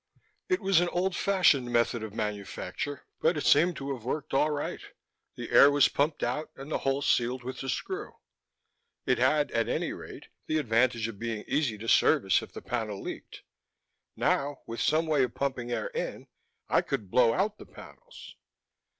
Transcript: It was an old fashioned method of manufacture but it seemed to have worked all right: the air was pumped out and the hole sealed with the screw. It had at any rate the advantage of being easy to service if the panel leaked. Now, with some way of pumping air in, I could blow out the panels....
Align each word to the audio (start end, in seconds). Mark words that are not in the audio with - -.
It 0.49 0.61
was 0.61 0.79
an 0.79 0.89
old 0.89 1.15
fashioned 1.15 1.71
method 1.71 2.01
of 2.01 2.11
manufacture 2.11 3.05
but 3.19 3.37
it 3.37 3.45
seemed 3.45 3.75
to 3.75 3.93
have 3.93 4.03
worked 4.03 4.33
all 4.33 4.49
right: 4.49 4.81
the 5.35 5.51
air 5.51 5.69
was 5.69 5.89
pumped 5.89 6.23
out 6.23 6.49
and 6.55 6.71
the 6.71 6.79
hole 6.79 7.03
sealed 7.03 7.43
with 7.43 7.59
the 7.59 7.69
screw. 7.69 8.15
It 9.05 9.19
had 9.19 9.51
at 9.51 9.69
any 9.69 9.93
rate 9.93 10.29
the 10.47 10.57
advantage 10.57 11.07
of 11.07 11.19
being 11.19 11.43
easy 11.47 11.77
to 11.77 11.87
service 11.87 12.41
if 12.41 12.51
the 12.51 12.63
panel 12.63 12.99
leaked. 12.99 13.43
Now, 14.15 14.61
with 14.65 14.81
some 14.81 15.05
way 15.05 15.21
of 15.23 15.35
pumping 15.35 15.71
air 15.71 15.89
in, 15.91 16.25
I 16.67 16.81
could 16.81 17.11
blow 17.11 17.35
out 17.35 17.59
the 17.59 17.67
panels.... 17.67 18.33